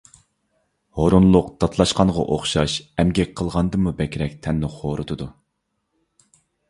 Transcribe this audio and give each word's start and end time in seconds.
ھۇرۇنلۇق 0.99 1.51
داتلاشقانغا 1.63 2.23
ئوخشاش، 2.35 2.77
ئەمگەك 3.03 3.35
قىلغاندىنمۇ 3.43 3.93
بەكرەك 4.01 4.35
تەننى 4.47 4.71
خورىتىدۇ. 4.79 5.29